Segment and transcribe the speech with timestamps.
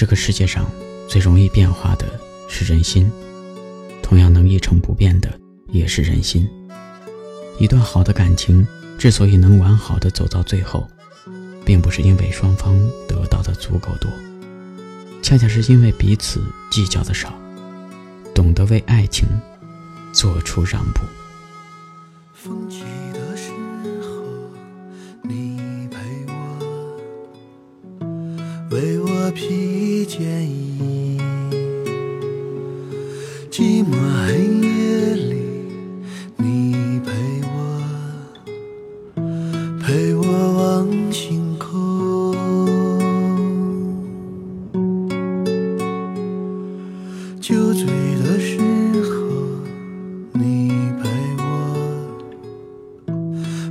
[0.00, 0.64] 这个世界上
[1.06, 2.06] 最容易变化的
[2.48, 3.12] 是人心，
[4.02, 5.38] 同样能一成不变的
[5.68, 6.48] 也是人心。
[7.58, 8.66] 一段好的感情
[8.98, 10.88] 之所以能完好的走到最后，
[11.66, 12.74] 并不是因为双方
[13.06, 14.10] 得到的足够多，
[15.20, 17.38] 恰恰是因为彼此计较的少，
[18.34, 19.28] 懂得为爱情
[20.14, 21.00] 做出让步。
[22.32, 22.84] 风起
[28.70, 31.18] 为我披件衣。
[33.50, 33.96] 寂寞
[34.28, 34.32] 黑
[34.64, 35.34] 夜里，
[36.36, 37.10] 你陪
[37.48, 37.50] 我，
[39.80, 42.32] 陪我望星空。
[47.40, 47.84] 酒醉
[48.22, 48.60] 的时
[49.02, 49.18] 候，
[50.32, 50.70] 你
[51.02, 51.08] 陪
[51.38, 51.42] 我。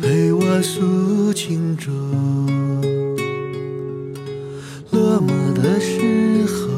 [0.00, 1.90] 陪我诉情衷，
[5.14, 6.73] 落寞的时候，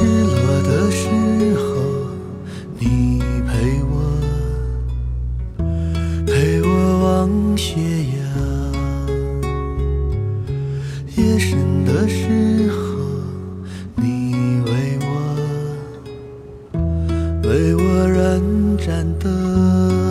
[0.00, 1.08] 日落的时
[1.56, 1.62] 候，
[2.78, 3.52] 你陪
[3.84, 3.92] 我，
[6.26, 6.68] 陪我
[7.02, 8.18] 望斜阳。
[11.16, 12.76] 夜深的时候，
[13.96, 14.02] 你
[14.66, 15.06] 为我，
[17.48, 18.42] 为我燃
[18.78, 20.03] 盏灯。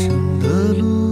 [0.00, 1.09] 生的路。